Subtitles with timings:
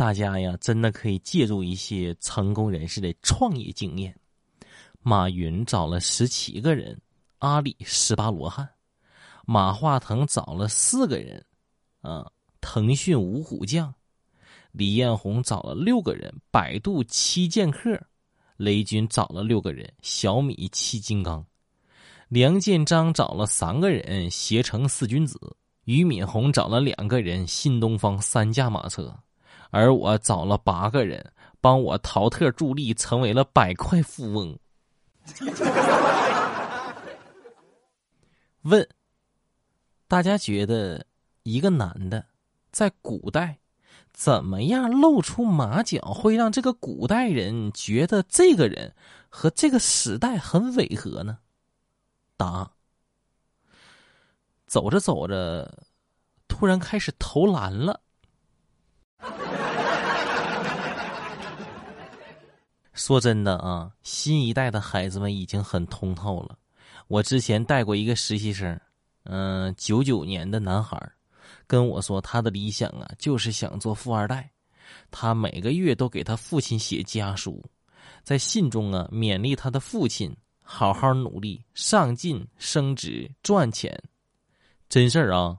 [0.00, 4.18] 大家呀，真的可以借助一些成功人士的创业经验。
[5.02, 6.98] 马云找了十七个人，
[7.40, 8.66] 阿里十八罗汉；
[9.44, 11.44] 马化腾找了四个人，
[12.00, 12.26] 啊，
[12.62, 13.92] 腾讯五虎将；
[14.72, 18.02] 李彦宏找了六个人，百度七剑客；
[18.56, 21.44] 雷军找了六个人，小米七金刚；
[22.28, 25.36] 梁建章找了三个人，携程四君子；
[25.84, 29.14] 俞敏洪找了两个人，新东方三驾马车。
[29.70, 34.58] 而我找了八个人帮我淘特助力，成为了百块富翁。
[38.62, 38.86] 问：
[40.06, 41.06] 大家觉得
[41.44, 42.26] 一个男的
[42.70, 43.58] 在古代
[44.12, 48.94] 怎么样露出马脚，会让这个古代人觉得这个人
[49.28, 51.38] 和这个时代很违和呢？
[52.36, 52.72] 答：
[54.66, 55.84] 走着走着，
[56.48, 58.00] 突然开始投篮了。
[63.00, 66.58] 说真的啊，新一代的孩子们已经很通透了。
[67.08, 68.78] 我之前带过一个实习生，
[69.22, 71.10] 嗯，九九年的男孩，
[71.66, 74.50] 跟我说他的理想啊，就是想做富二代。
[75.10, 77.64] 他每个月都给他父亲写家书，
[78.22, 83.98] 在信中啊，勉励他的父亲好好努力、上进、升职、赚钱。
[84.90, 85.56] 真事儿啊。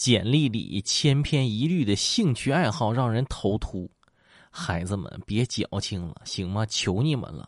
[0.00, 3.90] 简历里千篇一律的兴趣爱好让人头秃，
[4.50, 6.64] 孩子们别矫情了，行吗？
[6.64, 7.46] 求你们了！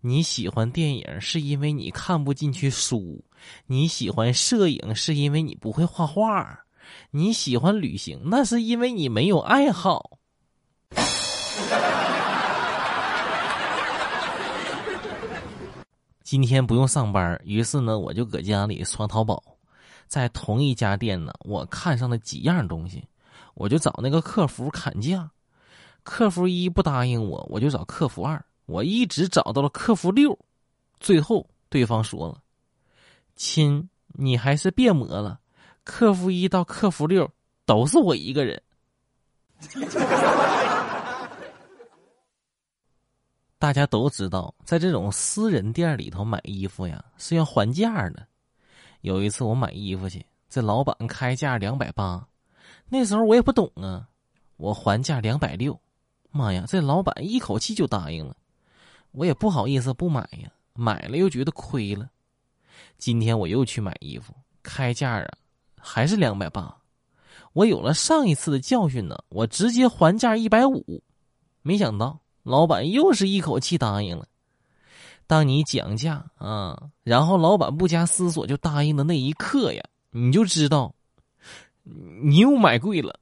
[0.00, 3.24] 你喜欢电影是因为你看不进去书，
[3.66, 6.60] 你喜欢摄影是因为你不会画画，
[7.10, 10.18] 你喜欢旅行那是因为你没有爱好。
[16.22, 19.42] 今天不用上班，于是呢，我就搁家里刷淘宝。
[20.08, 23.06] 在同一家店呢，我看上了几样东西，
[23.54, 25.30] 我就找那个客服砍价。
[26.02, 30.38] 客服一不答应我，我就找客服二，我一直找到了客服六，
[30.98, 32.40] 最后对方说了
[33.36, 35.38] ：“亲，你还是别磨了，
[35.84, 37.30] 客服一到客服六
[37.66, 38.62] 都是我一个人。
[43.58, 48.27] ”大家都知道，在这种私人店里头买衣服呀，是要还价的。
[49.00, 52.26] 有一次我买衣服去，这老板开价两百八，
[52.88, 54.08] 那时候我也不懂啊，
[54.56, 55.78] 我还价两百六，
[56.30, 58.36] 妈呀，这老板一口气就答应了，
[59.12, 62.10] 我也不好意思不买呀，买了又觉得亏了。
[62.96, 65.28] 今天我又去买衣服，开价啊，
[65.76, 66.76] 还是两百八，
[67.52, 71.02] 我有了上一次的教训呢，我直接还价一百五，
[71.62, 74.26] 没想到老板又是一口气答应了。
[75.28, 80.92] 当你讲价啊，然后老板不加思索就答应的那一刻呀，你就知道，
[81.84, 83.20] 你又买贵了。